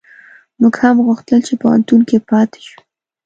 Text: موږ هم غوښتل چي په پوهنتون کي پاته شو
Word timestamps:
موږ 0.59 0.73
هم 0.83 0.97
غوښتل 1.07 1.39
چي 1.47 1.53
په 1.55 1.59
پوهنتون 1.61 2.01
کي 2.09 2.17
پاته 2.29 2.59
شو 2.67 2.77